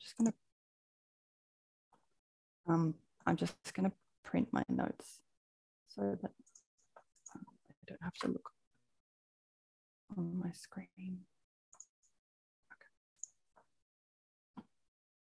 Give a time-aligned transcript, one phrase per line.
[0.00, 0.32] just gonna
[2.68, 2.94] um,
[3.26, 3.92] I'm just gonna
[4.24, 5.20] print my notes
[5.88, 6.32] so that
[7.36, 8.50] I don't have to look
[10.16, 11.20] on my screen.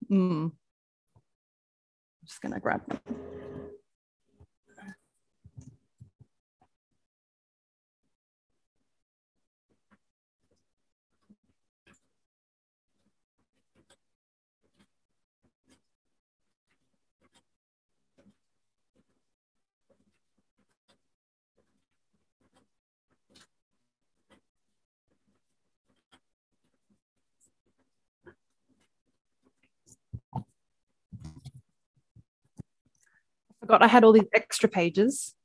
[0.09, 0.15] Okay.
[0.15, 0.43] Mm.
[0.45, 0.51] I'm
[2.25, 2.99] just gonna grab them.
[33.63, 35.35] Forgot I had all these extra pages.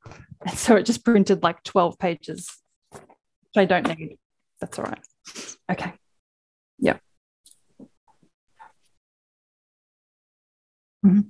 [0.45, 2.49] And so it just printed like 12 pages,
[2.91, 4.19] which I don't need.
[4.61, 4.99] That's all right.
[5.71, 5.93] Okay.
[6.79, 6.99] Yeah.
[11.07, 11.21] Mm-hmm.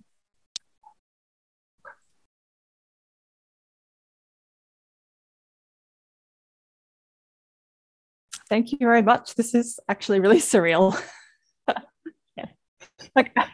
[8.48, 9.34] Thank you very much.
[9.34, 10.98] This is actually really surreal.
[12.36, 12.46] yeah.
[13.14, 13.44] Okay.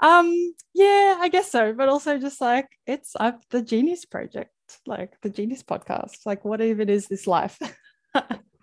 [0.00, 1.72] Um, yeah, I guess so.
[1.72, 4.52] But also just like it's uh, the Genius Project,
[4.86, 6.26] like the Genius Podcast.
[6.26, 7.58] Like, what even is this life?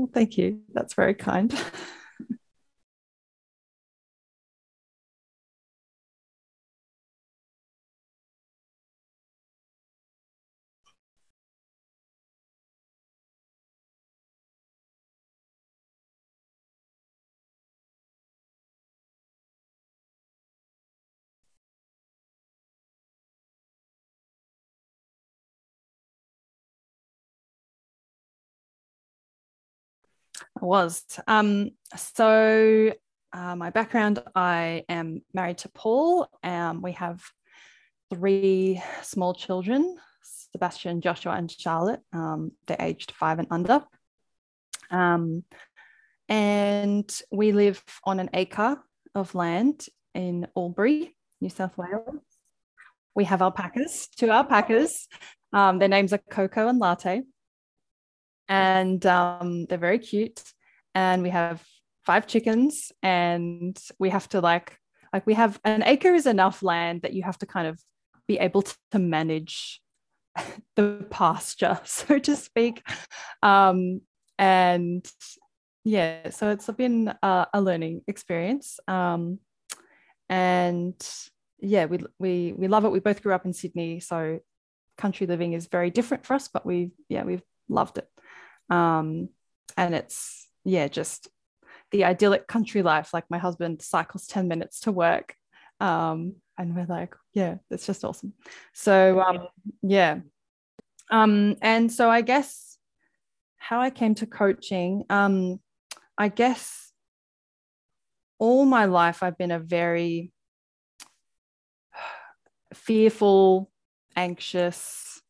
[0.00, 0.62] Well, thank you.
[0.72, 1.54] That's very kind.
[30.60, 31.04] I was.
[31.26, 32.92] Um, so,
[33.32, 36.28] uh, my background I am married to Paul.
[36.42, 37.22] Um, we have
[38.10, 39.96] three small children
[40.52, 42.00] Sebastian, Joshua, and Charlotte.
[42.12, 43.84] Um, they're aged five and under.
[44.90, 45.44] Um,
[46.28, 48.82] and we live on an acre
[49.14, 52.22] of land in Albury, New South Wales.
[53.14, 55.08] We have alpacas, two alpacas.
[55.52, 57.22] Um, their names are Coco and Latte
[58.50, 60.42] and um, they're very cute.
[60.94, 61.64] And we have
[62.02, 64.76] five chickens, and we have to like
[65.12, 67.80] like we have an acre is enough land that you have to kind of
[68.26, 69.80] be able to manage
[70.76, 72.82] the pasture, so to speak.
[73.42, 74.02] Um,
[74.38, 75.06] and
[75.84, 78.80] yeah, so it's been a, a learning experience.
[78.88, 79.38] Um,
[80.28, 80.94] and
[81.60, 82.90] yeah, we we we love it.
[82.90, 84.40] We both grew up in Sydney, so
[84.98, 88.08] country living is very different for us, but we yeah we've loved it.
[88.70, 89.28] Um,
[89.76, 91.28] and it's, yeah, just
[91.90, 93.12] the idyllic country life.
[93.12, 95.34] Like my husband cycles 10 minutes to work.
[95.80, 98.34] Um, and we're like, yeah, it's just awesome.
[98.74, 99.48] So, um,
[99.82, 100.20] yeah.
[101.10, 102.78] Um, and so I guess
[103.56, 105.60] how I came to coaching, um,
[106.16, 106.92] I guess
[108.38, 110.32] all my life I've been a very
[112.74, 113.70] fearful,
[114.16, 115.20] anxious,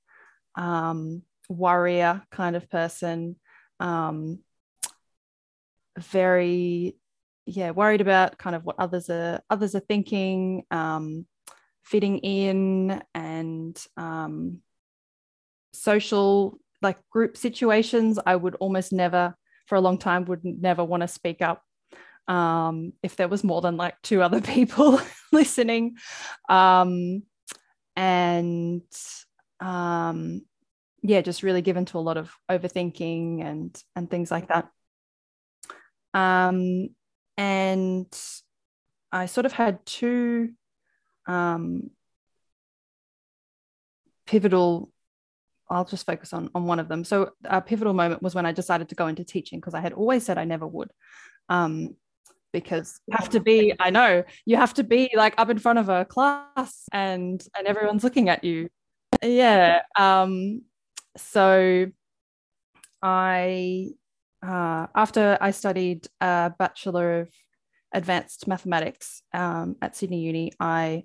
[0.56, 3.36] um, warrior kind of person.
[3.78, 4.40] Um,
[5.98, 6.96] very
[7.46, 11.26] yeah worried about kind of what others are others are thinking um,
[11.82, 14.60] fitting in and um,
[15.72, 19.34] social like group situations i would almost never
[19.66, 21.62] for a long time would never want to speak up
[22.30, 25.00] um, if there was more than like two other people
[25.32, 25.96] listening.
[26.48, 27.24] Um,
[27.96, 28.82] and
[29.58, 30.42] um,
[31.02, 34.68] yeah, just really given to a lot of overthinking and and things like that.
[36.12, 36.88] Um,
[37.36, 38.06] and
[39.12, 40.50] I sort of had two
[41.26, 41.90] um,
[44.26, 44.90] pivotal.
[45.70, 47.04] I'll just focus on on one of them.
[47.04, 49.92] So a pivotal moment was when I decided to go into teaching because I had
[49.92, 50.90] always said I never would.
[51.48, 51.96] Um,
[52.52, 55.78] because you have to be i know you have to be like up in front
[55.78, 58.68] of a class and and everyone's looking at you
[59.22, 60.62] yeah um
[61.16, 61.86] so
[63.02, 63.88] i
[64.46, 67.28] uh, after i studied a bachelor of
[67.92, 71.04] advanced mathematics um, at sydney uni i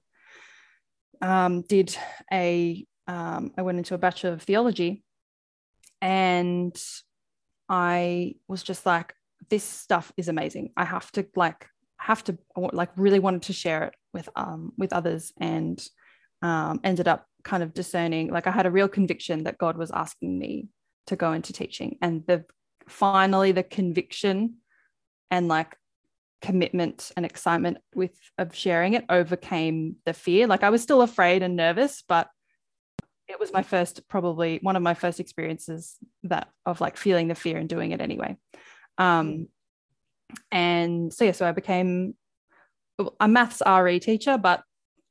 [1.21, 1.97] um, did
[2.31, 5.03] a um, i went into a bachelor of theology
[6.01, 6.75] and
[7.69, 9.13] i was just like
[9.49, 10.71] this stuff is amazing.
[10.77, 11.67] I have to like
[11.97, 15.83] have to like really wanted to share it with um with others and
[16.41, 19.91] um ended up kind of discerning like I had a real conviction that God was
[19.91, 20.67] asking me
[21.07, 21.97] to go into teaching.
[22.01, 22.43] And the
[22.87, 24.55] finally the conviction
[25.31, 25.77] and like
[26.41, 30.47] commitment and excitement with of sharing it overcame the fear.
[30.47, 32.27] Like I was still afraid and nervous but
[33.27, 37.35] it was my first probably one of my first experiences that of like feeling the
[37.35, 38.37] fear and doing it anyway.
[38.97, 39.47] Um,
[40.51, 42.15] and so yeah, so I became
[43.19, 44.63] a maths RE teacher, but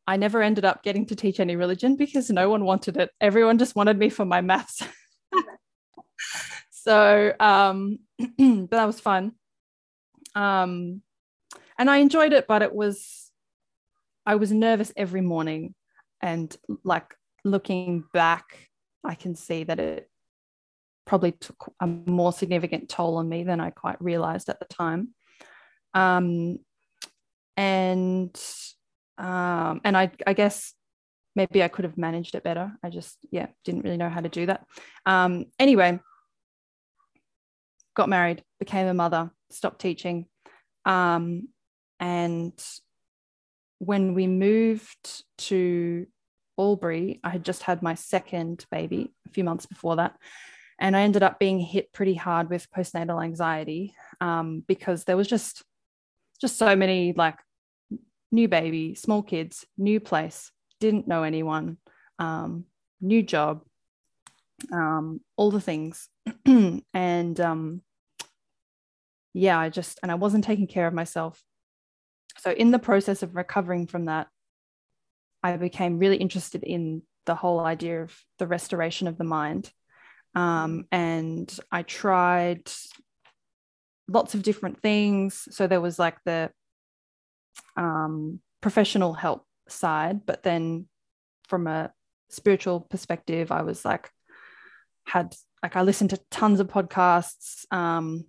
[0.07, 3.11] I never ended up getting to teach any religion because no one wanted it.
[3.21, 4.83] Everyone just wanted me for my maths.
[6.71, 9.33] so, um, but that was fun.
[10.35, 11.03] Um,
[11.79, 13.31] and I enjoyed it, but it was,
[14.27, 15.75] I was nervous every morning.
[16.21, 16.55] And
[16.85, 17.15] like
[17.45, 18.71] looking back,
[19.05, 20.11] I can see that it
[21.07, 25.15] probably took a more significant toll on me than I quite realized at the time.
[25.93, 26.59] Um,
[27.57, 28.39] and
[29.19, 30.75] um, and I, I guess
[31.37, 32.73] maybe I could have managed it better.
[32.83, 34.65] I just, yeah, didn't really know how to do that.
[35.07, 35.99] Um, anyway,
[37.95, 40.27] got married, became a mother, stopped teaching.
[40.85, 41.49] Um,
[42.01, 42.53] and
[43.79, 46.07] when we moved to
[46.59, 50.17] Albury, I had just had my second baby a few months before that
[50.79, 55.29] and I ended up being hit pretty hard with postnatal anxiety um, because there was
[55.29, 55.63] just
[56.41, 57.39] just so many like
[58.33, 60.51] new baby, small kids, new place,
[60.81, 61.79] didn't know anyone,
[62.19, 62.65] um,
[63.01, 63.63] new job,
[64.73, 66.09] um, all the things,
[66.47, 67.83] and um,
[69.33, 71.43] yeah, I just and I wasn't taking care of myself.
[72.39, 74.29] So in the process of recovering from that,
[75.43, 79.71] I became really interested in the whole idea of the restoration of the mind
[80.35, 82.71] um, and I tried
[84.09, 85.49] lots of different things.
[85.51, 86.51] So there was like the
[87.77, 90.89] um, professional help side, but then
[91.49, 91.93] from a
[92.29, 94.11] spiritual perspective, I was like,
[95.07, 98.27] had like I listened to tons of podcasts, um,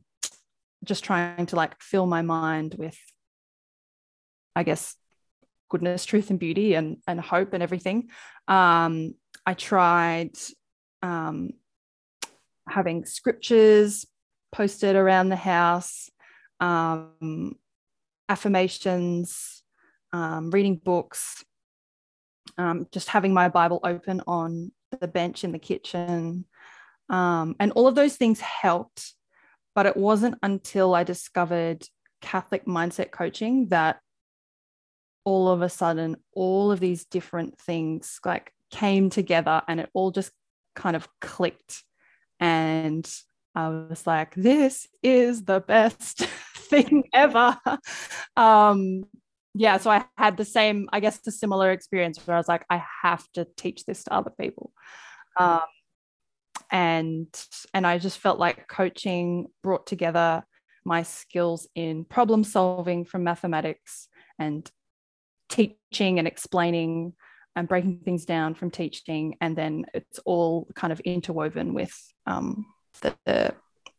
[0.84, 2.98] just trying to like fill my mind with,
[4.56, 4.96] I guess,
[5.70, 8.10] goodness, truth, and beauty, and and hope and everything.
[8.48, 10.32] Um, I tried
[11.02, 11.52] um,
[12.68, 14.06] having scriptures
[14.52, 16.10] posted around the house,
[16.60, 17.56] um,
[18.30, 19.64] affirmations,
[20.14, 21.44] um, reading books,
[22.58, 26.46] um, just having my Bible open on the bench in the kitchen.
[27.10, 29.14] Um, and all of those things helped.
[29.74, 31.86] But it wasn't until I discovered
[32.22, 34.00] Catholic mindset coaching that
[35.26, 40.12] all of a sudden all of these different things like came together and it all
[40.12, 40.32] just
[40.76, 41.84] kind of clicked
[42.40, 43.10] and
[43.56, 46.28] I was like, this is the best
[46.66, 47.58] thing ever.
[48.38, 49.06] um,
[49.54, 52.66] yeah, so I had the same, I guess, the similar experience where I was like,
[52.70, 54.72] I have to teach this to other people.
[55.40, 55.62] Um,
[56.72, 57.28] and
[57.74, 60.44] and I just felt like coaching brought together
[60.84, 64.08] my skills in problem solving from mathematics
[64.40, 64.70] and
[65.50, 67.14] teaching and explaining
[67.56, 71.96] and breaking things down from teaching, and then it's all kind of interwoven with
[72.26, 72.66] um,
[73.02, 73.56] the, the,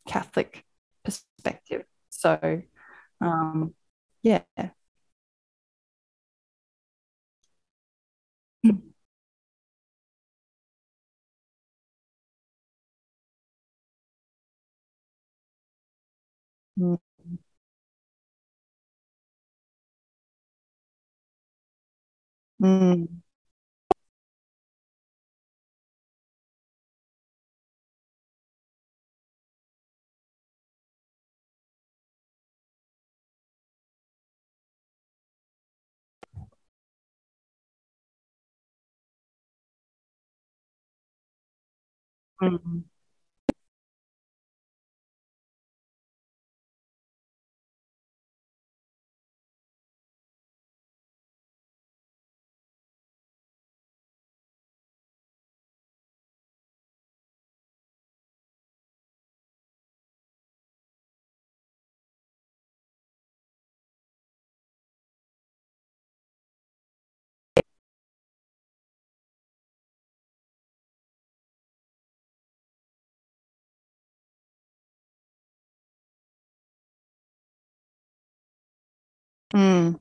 [0.07, 0.63] Catholic
[1.03, 1.83] perspective.
[2.17, 2.63] So,
[3.21, 3.75] um,
[4.23, 4.43] yeah.
[16.77, 16.97] Mm.
[22.59, 23.21] Mm.
[42.41, 42.83] Mm.
[79.53, 79.97] Mm.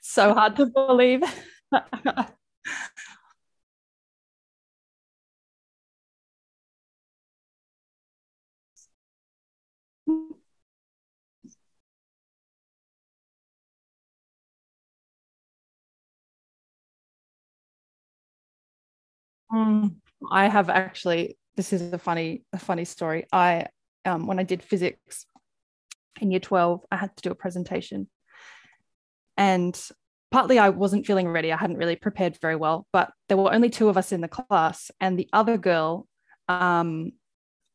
[0.00, 1.22] So hard to believe.
[19.52, 19.96] Mm.
[20.30, 23.26] I have actually, this is a funny, a funny story.
[23.32, 23.66] I
[24.04, 25.26] um, when I did physics
[26.20, 28.08] in year 12, I had to do a presentation.
[29.36, 29.78] And
[30.30, 31.52] partly I wasn't feeling ready.
[31.52, 34.28] I hadn't really prepared very well, but there were only two of us in the
[34.28, 34.90] class.
[35.00, 36.06] And the other girl
[36.48, 37.12] um,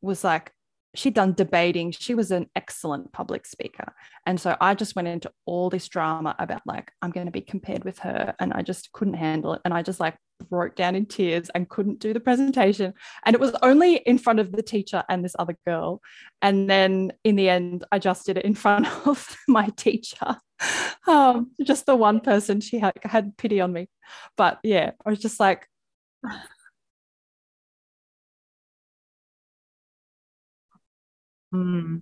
[0.01, 0.51] was like,
[0.95, 1.91] she'd done debating.
[1.91, 3.93] She was an excellent public speaker.
[4.25, 7.41] And so I just went into all this drama about like, I'm going to be
[7.41, 8.33] compared with her.
[8.39, 9.61] And I just couldn't handle it.
[9.65, 10.17] And I just like
[10.49, 12.93] broke down in tears and couldn't do the presentation.
[13.25, 16.01] And it was only in front of the teacher and this other girl.
[16.41, 20.37] And then in the end, I just did it in front of my teacher.
[21.07, 23.89] Um, just the one person she had, had pity on me.
[24.37, 25.67] But yeah, I was just like,
[31.53, 32.01] mm,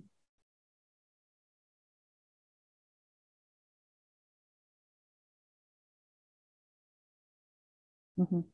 [8.18, 8.44] mhm,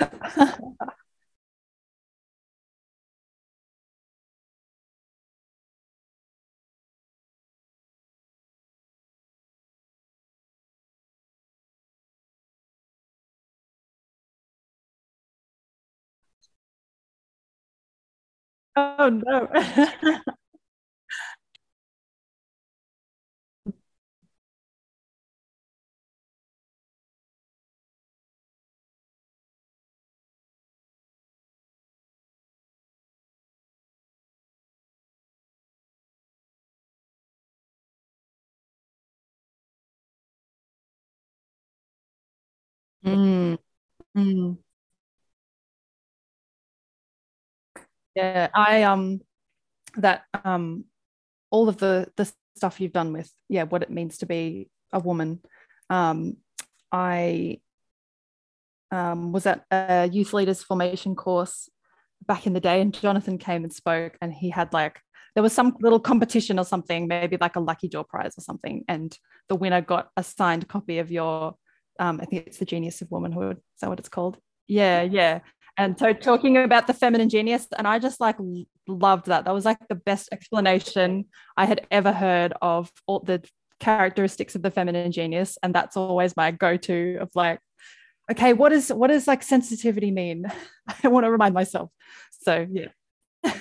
[18.76, 19.48] oh no.
[43.16, 43.58] Mm,
[44.16, 44.58] mm.
[48.14, 49.20] Yeah, I um
[49.96, 50.84] that um
[51.50, 54.98] all of the the stuff you've done with yeah what it means to be a
[54.98, 55.40] woman.
[55.88, 56.36] Um,
[56.92, 57.60] I
[58.90, 61.68] um, was at a youth leaders formation course
[62.26, 65.00] back in the day, and Jonathan came and spoke, and he had like
[65.34, 68.84] there was some little competition or something, maybe like a lucky draw prize or something,
[68.88, 69.16] and
[69.48, 71.54] the winner got a signed copy of your
[72.00, 73.58] um, I think it's the Genius of Womanhood.
[73.58, 74.38] Is that what it's called?
[74.66, 75.40] Yeah, yeah.
[75.76, 78.36] And so talking about the feminine genius, and I just like
[78.88, 79.44] loved that.
[79.44, 81.26] That was like the best explanation
[81.56, 83.42] I had ever heard of all the
[83.78, 85.58] characteristics of the feminine genius.
[85.62, 87.60] And that's always my go-to of like,
[88.30, 90.46] okay, what is what does like sensitivity mean?
[91.04, 91.90] I want to remind myself.
[92.42, 92.88] So yeah.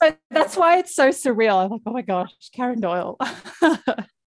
[0.00, 1.64] but that's why it's so surreal.
[1.64, 3.18] I'm like, oh my gosh, Karen Doyle.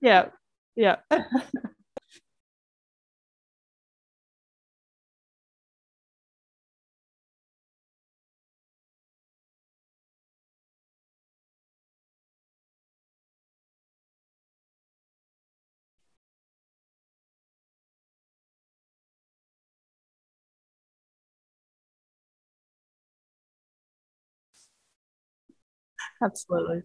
[0.00, 0.28] yeah.
[0.76, 0.96] Yeah.
[26.22, 26.82] Absolutely.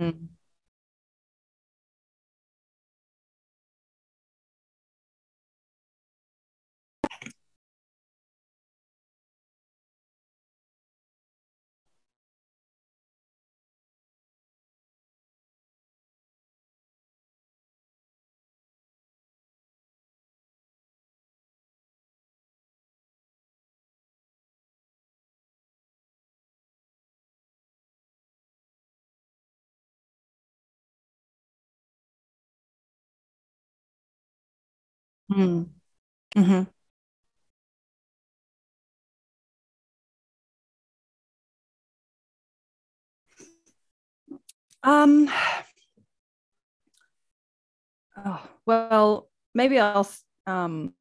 [0.00, 0.28] Mm.
[35.34, 35.68] Mm.
[36.36, 36.64] hmm
[44.82, 45.28] Um,
[48.16, 50.08] oh, well, maybe I'll
[50.46, 50.92] um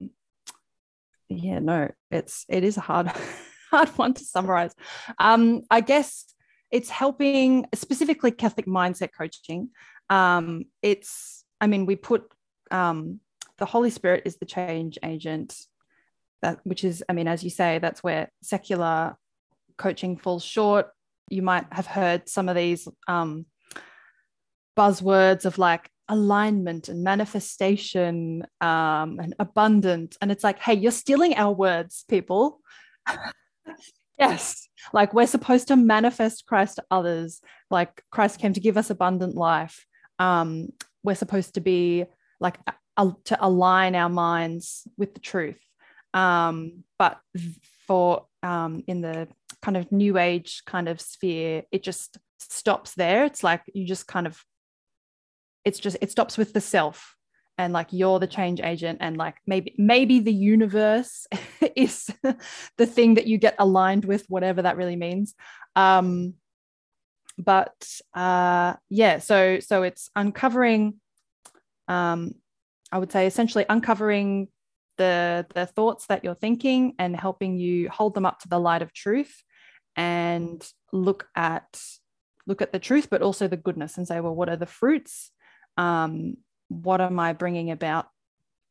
[1.30, 3.12] yeah, no, it's it is a hard
[3.72, 4.74] hard one to summarize.
[5.20, 6.26] Um, I guess
[6.72, 9.70] it's helping specifically Catholic mindset coaching.
[10.10, 12.24] Um, it's I mean, we put
[12.72, 13.20] um
[13.58, 15.56] the Holy Spirit is the change agent
[16.42, 19.16] that which is, I mean, as you say, that's where secular
[19.78, 20.90] coaching falls short.
[21.30, 23.46] You might have heard some of these um
[24.78, 30.18] buzzwords of like alignment and manifestation um, and abundant.
[30.22, 32.60] And it's like, hey, you're stealing our words, people.
[34.20, 34.68] yes.
[34.92, 37.42] Like we're supposed to manifest Christ to others.
[37.70, 39.86] Like Christ came to give us abundant life.
[40.20, 40.70] Um,
[41.04, 42.06] we're supposed to be
[42.40, 42.58] like
[42.98, 45.60] to align our minds with the truth.
[46.14, 47.20] Um, but
[47.88, 49.28] for um, in the
[49.62, 53.26] kind of new age kind of sphere, it just stops there.
[53.26, 54.44] It's like you just kind of
[55.66, 57.16] it's just it stops with the self
[57.58, 61.28] and like you're the change agent and like maybe maybe the universe
[61.76, 62.10] is
[62.78, 65.36] the thing that you get aligned with whatever that really means
[65.76, 66.34] um
[67.38, 70.96] but uh yeah so so it's uncovering
[71.88, 72.34] um
[72.94, 74.48] i would say essentially uncovering
[74.98, 78.82] the the thoughts that you're thinking and helping you hold them up to the light
[78.82, 79.44] of truth
[79.98, 81.82] and look at
[82.48, 85.32] look at the truth but also the goodness and say well what are the fruits
[85.78, 88.08] um, what am I bringing about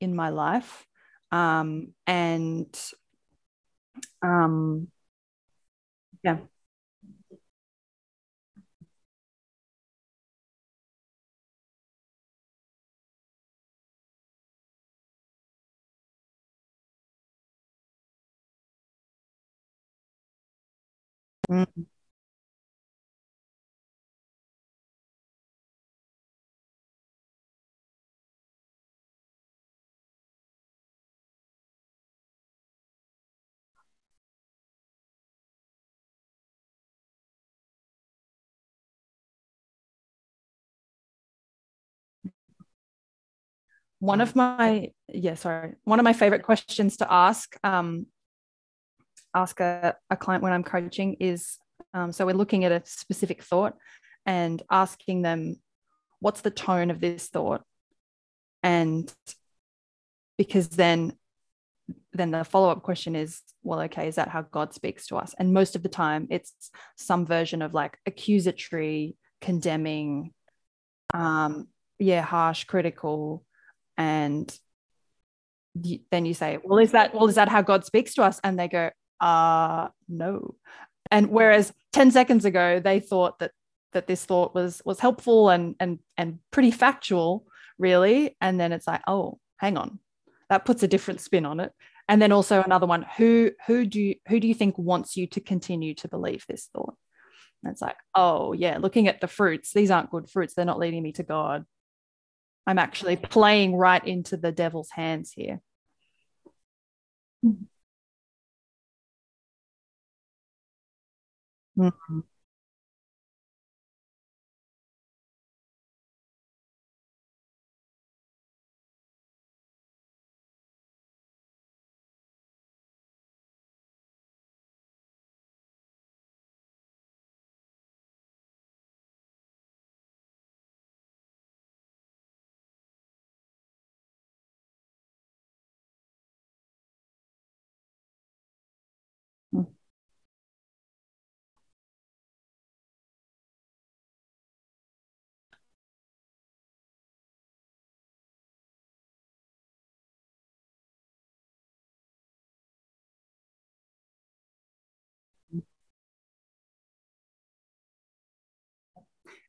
[0.01, 0.87] in my life?
[1.31, 2.79] Um, and
[4.23, 4.89] um,
[6.23, 6.39] yeah.
[44.01, 48.07] One of my yeah, sorry, one of my favorite questions to ask um,
[49.35, 51.59] ask a, a client when I'm coaching is
[51.95, 53.77] um, so we're looking at a specific thought
[54.25, 55.57] and asking them
[56.21, 57.63] what's the tone of this thought?
[58.63, 59.13] And
[60.39, 61.17] because then
[62.15, 65.35] then the follow-up question is well okay is that how god speaks to us?
[65.39, 66.53] And most of the time it's
[66.97, 70.33] some version of like accusatory condemning
[71.13, 71.69] um
[71.99, 73.45] yeah harsh critical
[73.99, 74.57] and
[75.75, 78.41] then you say well is that well is that how god speaks to us?
[78.45, 78.91] And they go
[79.23, 80.57] uh no.
[81.11, 83.53] And whereas 10 seconds ago they thought that
[83.93, 87.47] that this thought was was helpful and and and pretty factual
[87.79, 88.37] really.
[88.41, 90.01] And then it's like oh hang on.
[90.51, 91.73] That puts a different spin on it.
[92.09, 95.27] And then also another one who who do you who do you think wants you
[95.29, 96.97] to continue to believe this thought?
[97.63, 100.55] And it's like oh yeah looking at the fruits these aren't good fruits.
[100.55, 101.65] They're not leading me to god.
[102.67, 105.61] I'm actually playing right into the devil's hands here.
[107.45, 107.65] Mm-hmm.
[111.79, 112.21] Mm-hmm.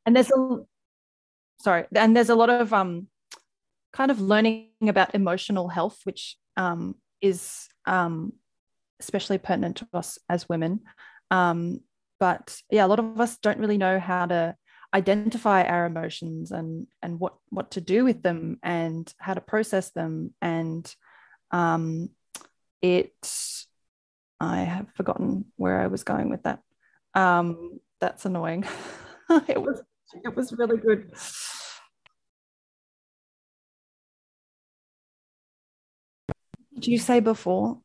[0.05, 0.59] And there's a
[1.59, 3.07] sorry, and there's a lot of um
[3.93, 8.33] kind of learning about emotional health, which um, is um,
[8.99, 10.81] especially pertinent to us as women.
[11.31, 11.81] Um,
[12.19, 14.55] but yeah, a lot of us don't really know how to
[14.93, 19.91] identify our emotions and and what what to do with them and how to process
[19.91, 20.33] them.
[20.41, 20.93] And
[21.51, 22.09] um,
[22.81, 23.15] it,
[24.39, 26.59] I have forgotten where I was going with that.
[27.13, 28.65] Um, that's annoying.
[29.47, 29.81] it was
[30.23, 31.11] it was really good.
[36.83, 37.81] did you say before?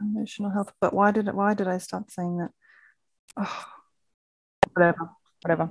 [0.00, 1.34] Emotional health, but why did it?
[1.34, 2.50] Why did I start saying that?
[3.36, 3.64] Oh,
[4.74, 5.10] whatever,
[5.42, 5.70] whatever.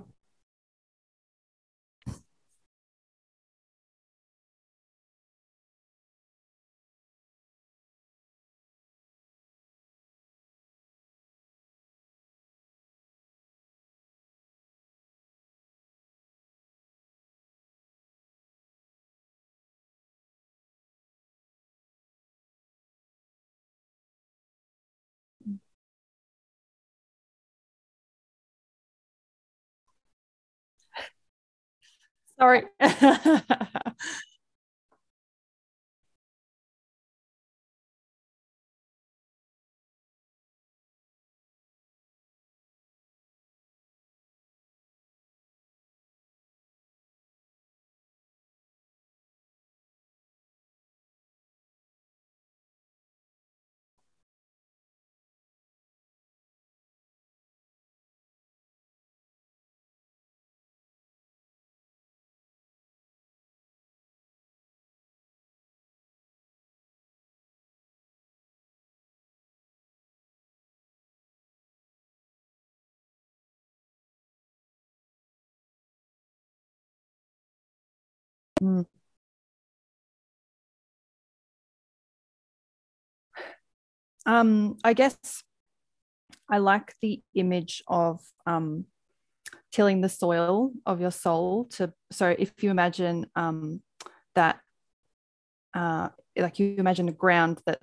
[32.42, 32.64] Sorry.
[78.62, 78.86] Mm.
[84.26, 85.44] Um, I guess
[86.48, 88.86] I like the image of um,
[89.72, 93.82] tilling the soil of your soul to so if you imagine um,
[94.36, 94.60] that
[95.74, 97.82] uh, like you imagine a ground that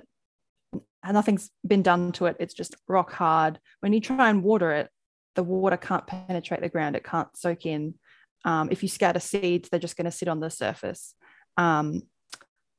[1.11, 4.91] nothing's been done to it it's just rock hard when you try and water it
[5.35, 7.95] the water can't penetrate the ground it can't soak in
[8.45, 11.15] um, if you scatter seeds, they're just going to sit on the surface.
[11.57, 12.03] Um,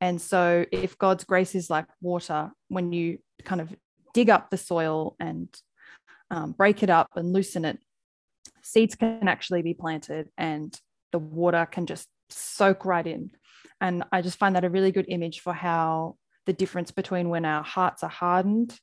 [0.01, 3.75] and so, if God's grace is like water, when you kind of
[4.13, 5.49] dig up the soil and
[6.31, 7.79] um, break it up and loosen it,
[8.61, 10.79] seeds can actually be planted and
[11.11, 13.31] the water can just soak right in.
[13.81, 17.45] And I just find that a really good image for how the difference between when
[17.45, 18.77] our hearts are hardened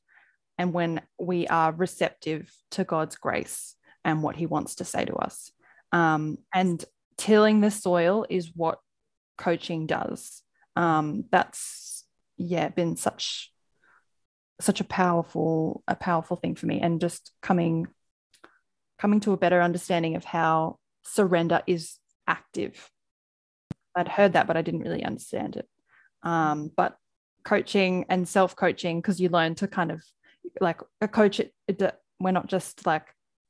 [0.58, 5.14] and when we are receptive to God's grace and what He wants to say to
[5.14, 5.50] us.
[5.92, 6.84] Um, and
[7.16, 8.78] tilling the soil is what
[9.38, 10.42] coaching does.
[10.74, 12.04] Um, that's
[12.36, 13.52] yeah, been such
[14.60, 17.88] such a powerful a powerful thing for me, and just coming
[18.98, 21.96] coming to a better understanding of how surrender is
[22.26, 22.90] active.
[23.94, 25.68] I'd heard that, but I didn't really understand it.
[26.22, 26.96] Um, but
[27.44, 30.02] coaching and self coaching, because you learn to kind of
[30.60, 31.82] like a coach, it, it,
[32.20, 33.06] we're not just like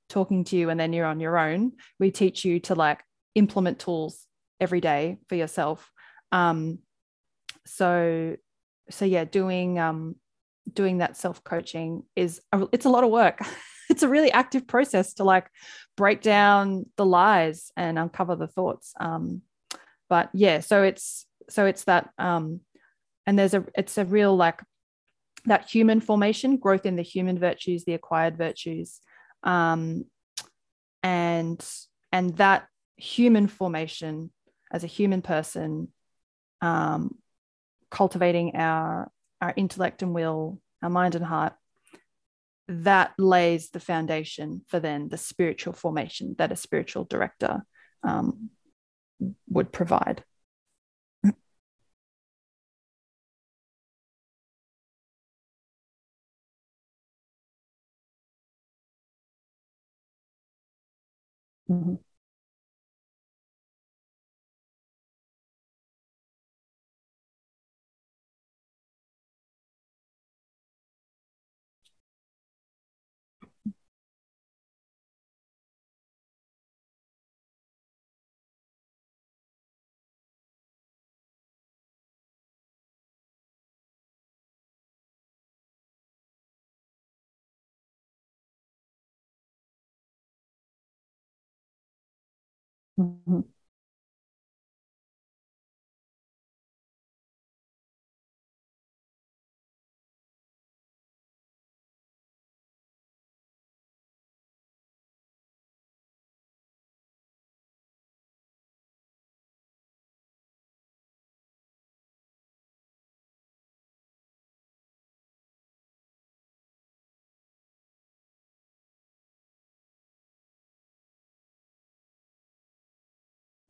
[0.09, 1.73] talking to you and then you're on your own.
[1.99, 3.03] We teach you to like
[3.35, 4.27] implement tools
[4.61, 5.91] every day for yourself.
[6.33, 6.79] Um,
[7.67, 8.37] so,
[8.91, 10.17] so yeah, doing um,
[10.73, 13.41] doing that self coaching is a, it's a lot of work.
[13.91, 15.49] it's a really active process to like
[15.97, 18.93] break down the lies and uncover the thoughts.
[18.99, 19.43] Um,
[20.09, 22.61] but yeah, so it's so it's that um,
[23.27, 24.61] and there's a it's a real like
[25.47, 29.01] that human formation, growth in the human virtues, the acquired virtues,
[29.47, 30.05] um,
[31.03, 31.65] and
[32.13, 34.31] and that human formation
[34.71, 35.89] as a human person
[36.61, 37.15] um,
[37.91, 41.55] cultivating our our intellect and will our mind and heart
[42.69, 47.63] that lays the foundation for then the spiritual formation that a spiritual director
[48.03, 48.51] um,
[49.49, 50.25] would provide
[61.71, 62.06] Mm-hmm.
[92.99, 93.41] Mm-hmm.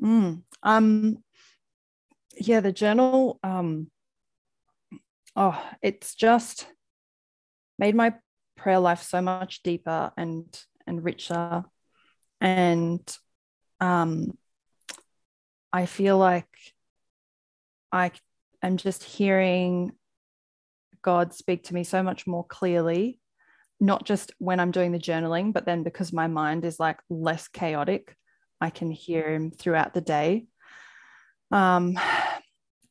[0.06, 0.42] Mm.
[0.62, 1.18] Um,
[2.38, 3.90] yeah, the journal, um,
[5.34, 6.68] oh, it's just
[7.76, 8.14] made my
[8.56, 10.46] prayer life so much deeper and
[10.86, 11.64] and richer.
[12.40, 13.18] And
[13.80, 14.38] um,
[15.72, 16.46] I feel like
[17.90, 18.12] I
[18.62, 19.92] am just hearing
[21.02, 23.18] God speak to me so much more clearly,
[23.80, 27.48] not just when I'm doing the journaling, but then because my mind is like less
[27.48, 28.14] chaotic,
[28.60, 30.46] I can hear Him throughout the day.
[31.50, 31.98] Um,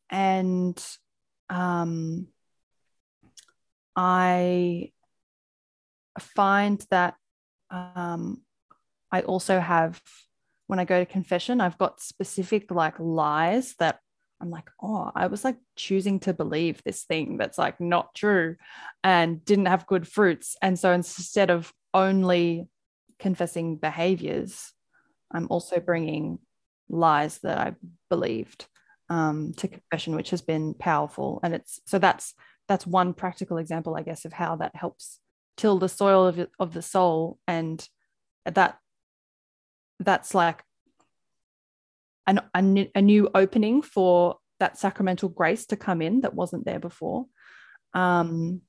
[0.10, 0.84] and
[1.50, 2.28] um,
[3.96, 4.92] I
[6.20, 7.16] find that
[7.70, 8.42] um,
[9.12, 10.02] I also have,
[10.68, 14.00] when I go to confession, I've got specific like lies that
[14.42, 18.58] I'm like, oh, I was like choosing to believe this thing that's like not true
[19.04, 20.58] and didn't have good fruits.
[20.62, 22.68] And so instead of only
[23.18, 24.74] confessing behaviors,
[25.32, 26.40] I'm also bringing
[26.90, 27.76] lies that I
[28.10, 28.68] believed
[29.10, 31.40] um, to confession, which has been powerful.
[31.44, 32.34] And it's so that's
[32.68, 35.20] that's one practical example, I guess, of how that helps
[35.58, 37.88] till the soil of, of the soul and
[38.46, 38.78] that
[40.00, 40.64] that's like
[42.28, 46.80] an, a, a new opening for that sacramental grace to come in that wasn't there
[46.80, 47.26] before
[47.94, 48.62] um,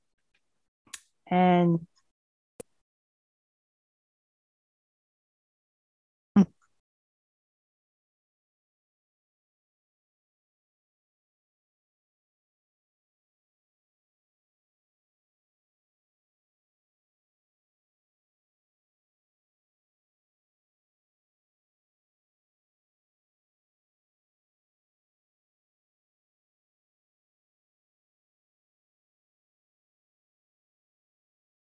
[1.27, 1.85] and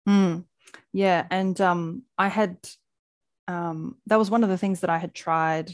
[0.08, 0.44] Mm,
[0.92, 2.58] yeah, and um, I had
[3.48, 5.72] um, that was one of the things that I had tried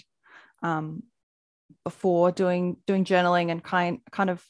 [0.62, 1.04] um,
[1.84, 4.44] before doing doing journaling and kind kind of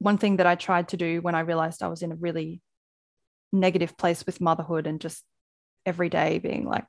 [0.00, 2.62] one thing that I tried to do when I realized I was in a really
[3.52, 5.24] negative place with motherhood and just
[5.86, 6.84] every day being like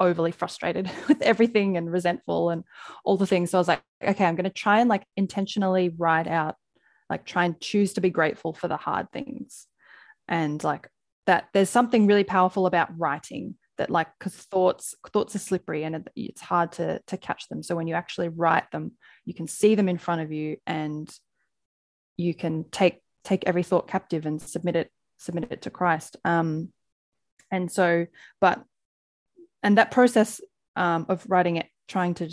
[0.00, 2.64] overly frustrated with everything and resentful and
[3.04, 3.50] all the things.
[3.50, 6.56] So I was like, okay, I'm going to try and like intentionally write out,
[7.10, 9.66] like try and choose to be grateful for the hard things
[10.28, 10.88] and like
[11.26, 16.08] that there's something really powerful about writing that like because thoughts thoughts are slippery and
[16.14, 17.62] it's hard to to catch them.
[17.62, 18.92] So when you actually write them
[19.24, 21.12] you can see them in front of you and
[22.16, 26.16] you can take take every thought captive and submit it submit it to christ.
[26.24, 26.72] Um
[27.50, 28.06] and so
[28.40, 28.62] but
[29.62, 30.40] and that process
[30.76, 32.30] um, of writing it trying to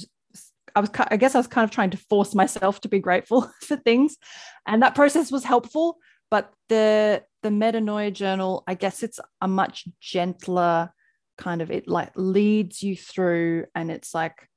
[0.76, 3.50] I was I guess I was kind of trying to force myself to be grateful
[3.62, 4.18] for things.
[4.66, 5.98] And that process was helpful
[6.32, 10.92] but the the metanoia journal i guess it's a much gentler
[11.38, 14.48] kind of it like leads you through and it's like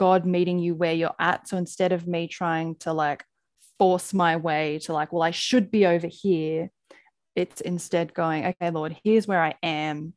[0.00, 1.46] god meeting you where you're at.
[1.46, 3.22] So instead of me trying to like
[3.78, 6.70] force my way to like well i should be over here
[7.36, 10.14] it's instead going okay lord here's where i am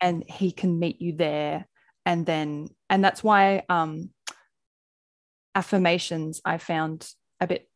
[0.00, 1.66] and he can meet you there.
[2.04, 4.10] And then and that's why um
[5.54, 7.68] affirmations i found a bit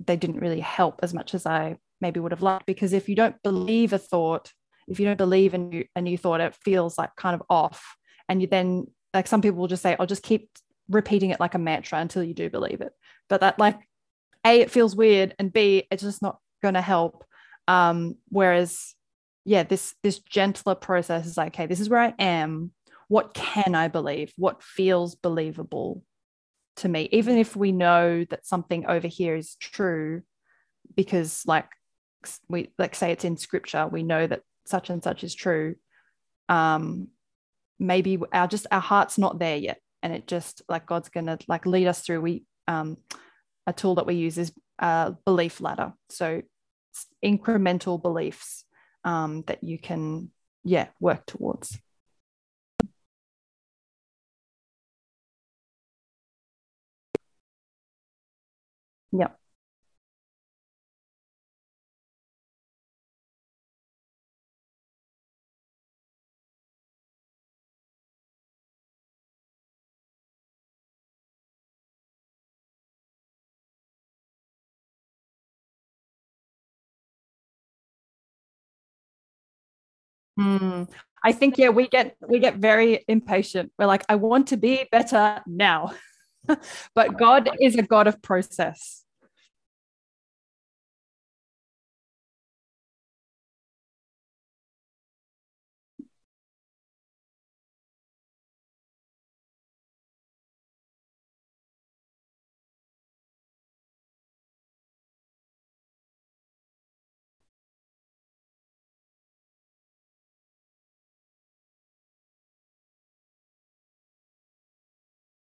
[0.00, 3.14] they didn't really help as much as I maybe would have liked because if you
[3.14, 4.52] don't believe a thought,
[4.88, 7.96] if you don't believe new, a new thought, it feels like kind of off.
[8.28, 10.50] And you then, like some people will just say, I'll just keep
[10.88, 12.92] repeating it like a mantra until you do believe it.
[13.28, 13.78] But that, like,
[14.44, 17.24] A, it feels weird, and B, it's just not going to help.
[17.68, 18.94] Um, whereas,
[19.44, 22.72] yeah, this this gentler process is like, okay, this is where I am.
[23.08, 24.32] What can I believe?
[24.36, 26.02] What feels believable?
[26.76, 30.22] To me, even if we know that something over here is true,
[30.96, 31.68] because like
[32.48, 35.76] we like say it's in scripture, we know that such and such is true.
[36.48, 37.08] Um,
[37.78, 41.66] maybe our just our heart's not there yet, and it just like God's gonna like
[41.66, 42.20] lead us through.
[42.20, 42.98] We um,
[43.66, 46.42] a tool that we use is a belief ladder, so
[47.24, 48.64] incremental beliefs
[49.04, 50.30] um, that you can
[50.64, 51.78] yeah work towards.
[59.14, 59.28] Yeah.
[80.38, 80.88] Mm.
[81.24, 83.72] I think yeah, we get we get very impatient.
[83.78, 85.92] We're like, I want to be better now.
[86.94, 89.03] but God is a God of process.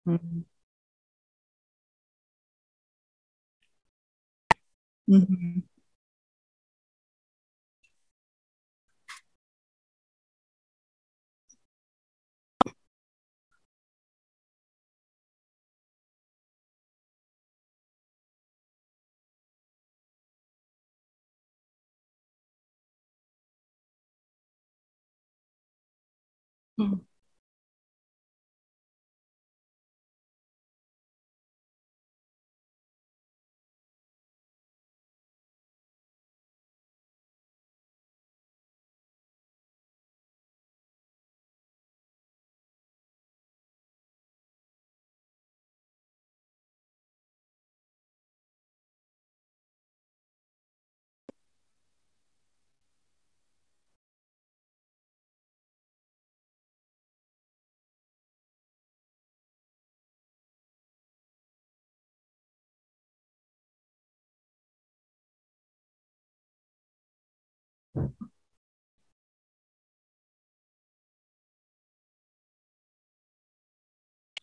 [0.10, 0.40] Mm-hmm.
[5.10, 5.69] Mm-hmm.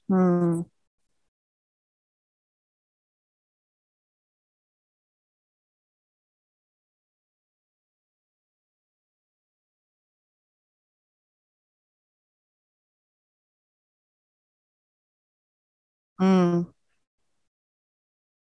[0.08, 0.64] Mm.
[16.20, 16.66] Mm.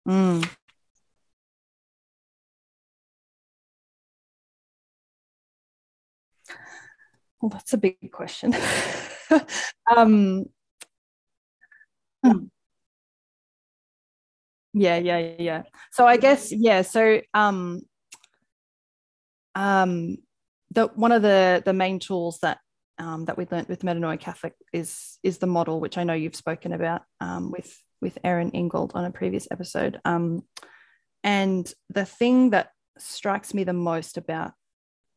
[0.06, 0.57] Mm.
[7.40, 8.54] Well, that's a big question.
[9.96, 10.46] um,
[12.24, 12.44] hmm.
[14.72, 15.62] yeah, yeah, yeah.
[15.92, 16.82] So I guess yeah.
[16.82, 17.82] So um,
[19.54, 20.18] um,
[20.70, 22.58] the one of the the main tools that
[22.98, 26.34] um, that we learned with Metanoia Catholic is is the model, which I know you've
[26.36, 30.00] spoken about um, with with Erin Ingold on a previous episode.
[30.04, 30.42] Um,
[31.24, 34.52] and the thing that strikes me the most about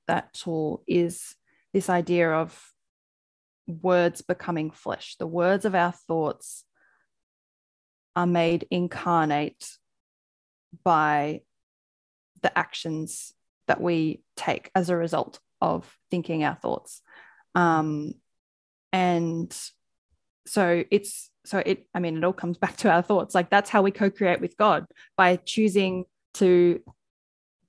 [0.08, 1.36] that tool is
[1.74, 2.72] this idea of
[3.68, 5.16] words becoming flesh.
[5.18, 6.66] The words of our thoughts
[8.16, 9.66] are made incarnate
[10.84, 11.42] by
[12.42, 13.34] the actions
[13.68, 17.02] that we take as a result of thinking our thoughts.
[17.56, 18.16] Um,
[18.92, 19.56] and
[20.46, 23.70] so it's so it i mean it all comes back to our thoughts like that's
[23.70, 26.82] how we co-create with god by choosing to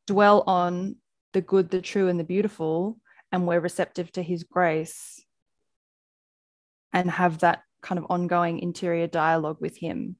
[0.07, 0.97] dwell on
[1.33, 2.99] the good the true and the beautiful
[3.33, 5.25] and we're receptive to his grace
[6.92, 10.16] and have that kind of ongoing interior dialogue with him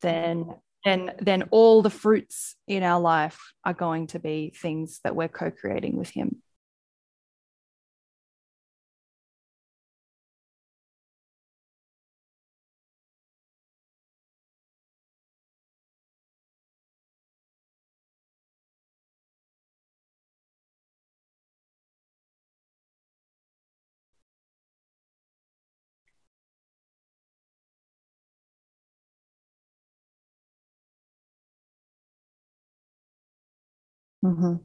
[0.00, 0.46] then
[0.84, 5.28] then then all the fruits in our life are going to be things that we're
[5.28, 6.42] co-creating with him
[34.24, 34.62] Mm-hmm.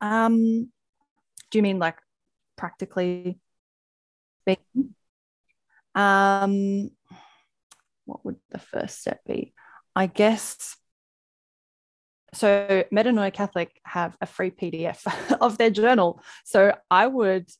[0.00, 0.70] Um,
[1.50, 1.98] do you mean like
[2.56, 3.38] practically
[4.42, 4.94] speaking?
[5.94, 6.90] Um,
[8.12, 9.54] what would the first step be?
[9.96, 10.76] I guess
[12.34, 15.06] so Metanoia Catholic have a free PDF
[15.40, 16.22] of their journal.
[16.44, 17.50] So I would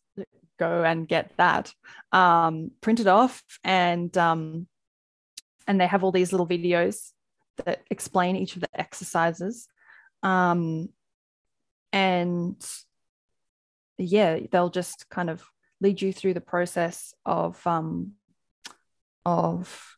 [0.58, 1.72] go and get that
[2.12, 4.66] um, printed off and um,
[5.66, 7.10] and they have all these little videos
[7.64, 9.68] that explain each of the exercises.
[10.22, 10.88] Um,
[11.92, 12.56] and
[13.98, 15.44] yeah, they'll just kind of
[15.80, 18.12] lead you through the process of um,
[19.26, 19.96] of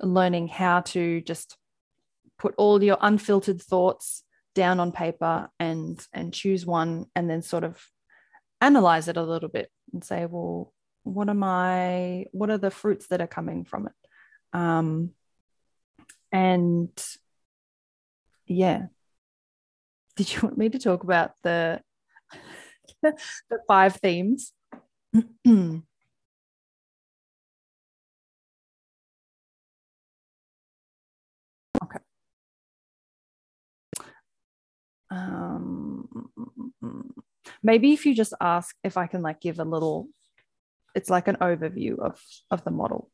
[0.00, 1.56] learning how to just
[2.38, 4.22] put all your unfiltered thoughts
[4.54, 7.84] down on paper and and choose one and then sort of
[8.60, 10.72] analyze it a little bit and say well
[11.02, 13.92] what am i what are the fruits that are coming from it?
[14.58, 15.10] Um
[16.32, 16.90] and
[18.46, 18.86] yeah.
[20.16, 21.80] Did you want me to talk about the
[23.02, 24.52] the five themes
[35.16, 36.30] Um,
[37.62, 40.08] maybe if you just ask if I can like give a little,
[40.94, 43.10] it's like an overview of of the model.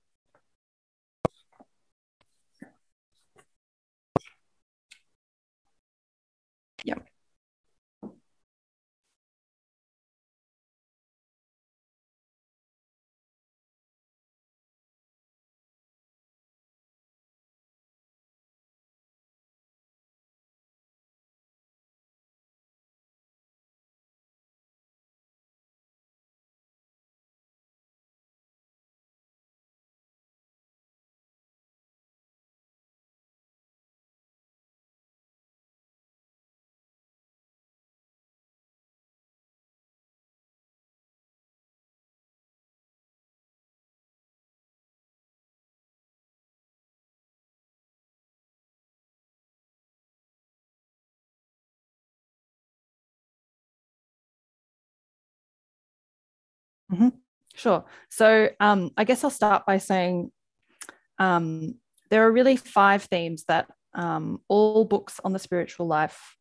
[56.93, 57.09] Mm-hmm.
[57.55, 57.85] Sure.
[58.09, 60.31] So um, I guess I'll start by saying
[61.19, 61.77] um,
[62.11, 66.37] there are really five themes that um, all books on the spiritual life,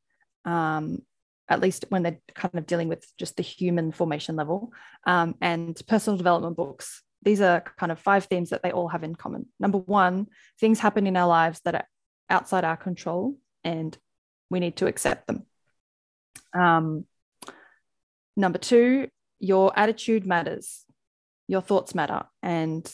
[0.45, 1.01] um,
[1.49, 4.71] at least when they're kind of dealing with just the human formation level,
[5.05, 9.03] um, and personal development books, these are kind of five themes that they all have
[9.03, 9.45] in common.
[9.59, 10.27] Number one,
[10.59, 11.87] things happen in our lives that are
[12.29, 13.97] outside our control, and
[14.49, 15.45] we need to accept them.
[16.53, 17.05] Um,
[18.35, 19.09] number two,
[19.41, 20.85] your attitude matters,
[21.47, 22.23] your thoughts matter.
[22.41, 22.89] And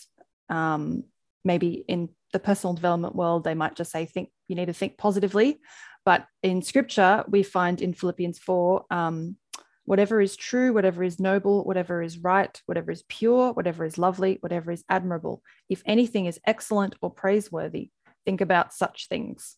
[0.49, 1.03] um,
[1.43, 4.97] maybe in the personal development world, they might just say, think you need to think
[4.97, 5.59] positively.
[6.05, 9.35] But in scripture, we find in Philippians 4, um,
[9.83, 14.37] whatever is true, whatever is noble, whatever is right, whatever is pure, whatever is lovely,
[14.39, 17.91] whatever is admirable, if anything is excellent or praiseworthy,
[18.25, 19.57] think about such things.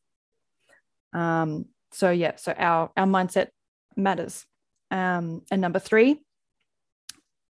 [1.14, 3.50] Um, so yeah, so our our mindset
[3.96, 4.46] matters.
[4.92, 6.20] Um, and number three,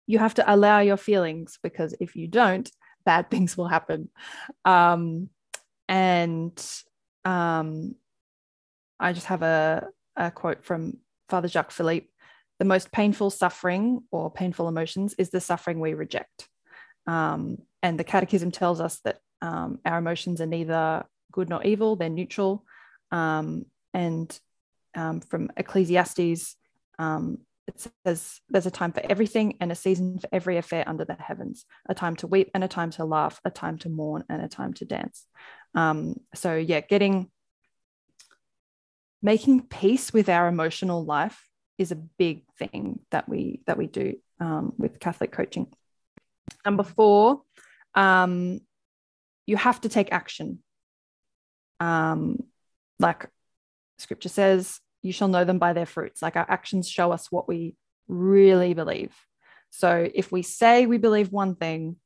[0.07, 2.71] you have to allow your feelings because if you don't,
[3.05, 4.09] bad things will happen.
[4.65, 5.29] Um,
[5.89, 6.65] and
[7.25, 7.95] um,
[8.99, 10.99] I just have a, a quote from
[11.29, 12.09] Father Jacques Philippe
[12.59, 16.49] the most painful suffering or painful emotions is the suffering we reject.
[17.07, 21.97] Um, and the Catechism tells us that um, our emotions are neither good nor evil,
[21.97, 22.65] they're neutral.
[23.11, 24.39] Um, and
[24.95, 26.57] um, from Ecclesiastes,
[26.99, 31.05] um, it says there's a time for everything and a season for every affair under
[31.05, 34.25] the heavens a time to weep and a time to laugh a time to mourn
[34.29, 35.27] and a time to dance.
[35.75, 37.31] Um, so yeah getting
[39.23, 41.49] making peace with our emotional life
[41.79, 45.67] is a big thing that we that we do um, with catholic coaching.
[46.65, 47.43] Number four
[47.95, 48.61] um,
[49.47, 50.61] you have to take action.
[51.81, 52.39] Um,
[52.99, 53.29] like
[53.99, 56.23] scripture says you shall know them by their fruits.
[56.23, 57.77] Like our actions show us what we
[58.09, 59.15] really believe.
[59.71, 61.97] So if we say we believe one thing,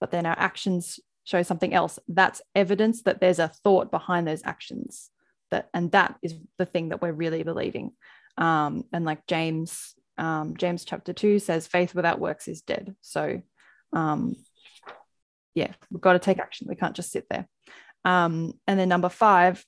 [0.00, 4.42] but then our actions show something else, that's evidence that there's a thought behind those
[4.44, 5.10] actions.
[5.50, 7.92] That and that is the thing that we're really believing.
[8.38, 12.96] Um, and like James, um, James chapter two says, faith without works is dead.
[13.02, 13.42] So
[13.92, 14.36] um,
[15.54, 16.66] yeah, we've got to take action.
[16.68, 17.46] We can't just sit there.
[18.04, 19.64] Um, and then number five,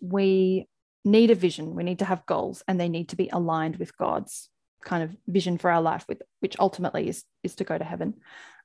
[0.00, 0.68] we
[1.10, 1.74] need a vision.
[1.74, 4.48] We need to have goals and they need to be aligned with God's
[4.84, 8.14] kind of vision for our life, with which ultimately is, is to go to heaven.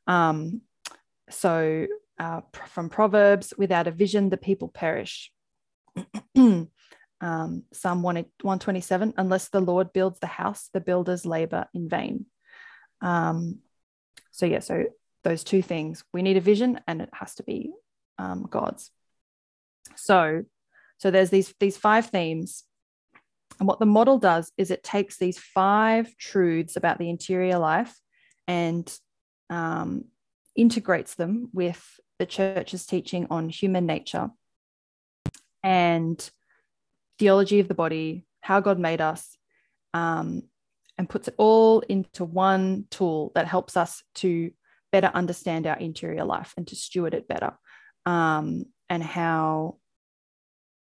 [0.08, 0.62] Um,
[1.30, 1.88] so
[2.20, 5.32] uh, from Proverbs, without a vision, the people perish.
[6.36, 6.70] um,
[7.22, 12.26] Psalm 127, unless the Lord builds the house, the builders labor in vain.
[13.02, 13.60] Um,
[14.32, 14.86] so, yeah, so
[15.24, 17.72] those two things we need a vision and it has to be
[18.18, 18.91] um, God's.
[19.96, 20.44] So,
[21.04, 22.64] so there's these, these five themes.
[23.60, 27.93] And what the model does is it takes these five truths about the interior life
[28.47, 28.89] and
[29.49, 30.06] um,
[30.56, 34.30] integrates them with the church's teaching on human nature
[35.62, 36.32] and
[37.20, 39.38] theology of the body, how God made us,
[39.93, 40.43] um,
[40.97, 44.51] and puts it all into one tool that helps us to
[44.93, 47.58] better understand our interior life and to steward it better,
[48.06, 49.80] um, and how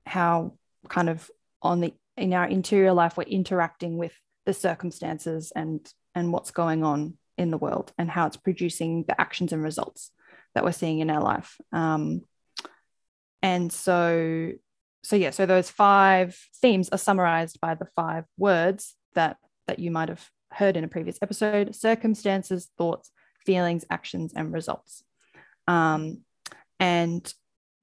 [0.07, 0.55] how
[0.89, 1.31] kind of
[1.63, 4.15] on the in our interior life we're interacting with
[4.47, 9.21] the circumstances and and what's going on in the world and how it's producing the
[9.21, 10.11] actions and results
[10.55, 11.61] that we're seeing in our life.
[11.73, 12.23] Um,
[13.43, 14.53] and so
[15.05, 19.37] so yeah so those five themes are summarized by the five words that
[19.67, 23.11] that you might have heard in a previous episode circumstances thoughts
[23.47, 25.05] feelings actions and results.
[25.69, 26.23] Um,
[26.79, 27.33] and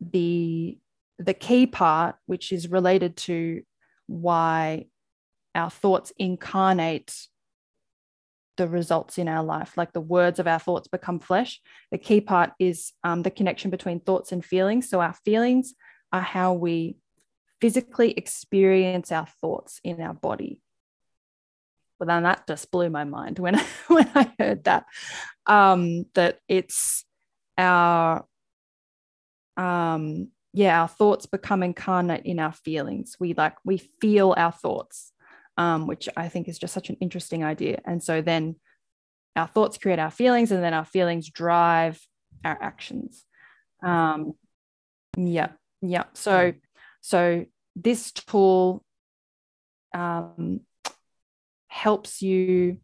[0.02, 0.78] the
[1.20, 3.62] the key part, which is related to
[4.08, 4.86] why
[5.56, 7.28] our thoughts incarnate
[8.58, 11.60] the results in our life, like the words of our thoughts become flesh.
[11.92, 14.90] The key part is um, the connection between thoughts and feelings.
[14.90, 15.74] So, our feelings
[16.12, 16.98] are how we
[17.60, 20.62] physically experience our thoughts in our body.
[22.00, 24.86] Well, then that just blew my mind when I, when I heard that
[25.46, 27.06] um, that it's
[27.58, 28.26] our
[29.58, 33.18] um, yeah our thoughts become incarnate in our feelings.
[33.20, 35.14] We like we feel our thoughts
[35.58, 37.80] um, which I think is just such an interesting idea.
[37.86, 38.56] And so then
[39.36, 42.00] our thoughts create our feelings, and then our feelings drive
[42.44, 43.26] our actions.
[43.84, 44.34] Um,
[45.18, 45.50] yeah,
[45.82, 46.06] yeah.
[46.14, 46.54] So,
[47.02, 47.46] so
[47.76, 48.84] this tool
[49.94, 50.62] um,
[51.68, 52.78] helps you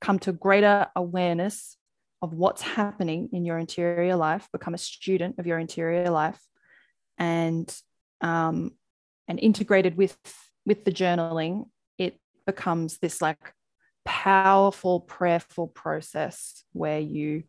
[0.00, 1.76] come to greater awareness
[2.22, 6.40] of what's happening in your interior life, become a student of your interior life,
[7.18, 7.74] and
[8.20, 8.72] um,
[9.28, 10.16] and integrated with
[10.64, 11.68] with the journaling,
[11.98, 13.52] it becomes this like
[14.04, 17.44] powerful, prayerful process where you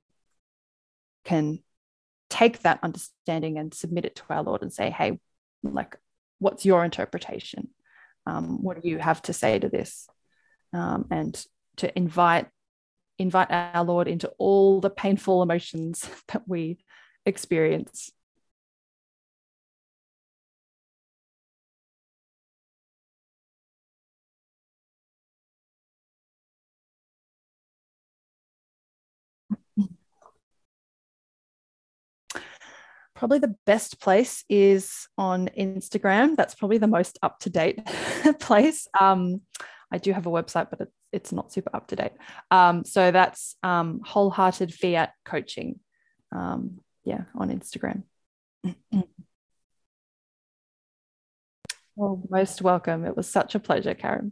[1.23, 1.59] can
[2.29, 5.19] take that understanding and submit it to our Lord and say, hey,
[5.63, 5.95] like,
[6.39, 7.69] what's your interpretation?
[8.25, 10.07] Um, what do you have to say to this?
[10.73, 11.45] Um, and
[11.77, 12.47] to invite
[13.19, 16.77] invite our Lord into all the painful emotions that we
[17.25, 18.11] experience
[33.23, 36.35] probably the best place is on Instagram.
[36.35, 37.79] That's probably the most up to date
[38.41, 38.85] place.
[38.99, 39.39] Um,
[39.93, 42.13] I do have a website, but it's, it's not super up to date.
[42.49, 45.79] Um, so that's um, wholehearted fiat coaching.
[46.31, 48.01] Um, yeah, on Instagram.
[51.95, 53.05] well, most welcome.
[53.05, 54.31] It was such a pleasure, Karen.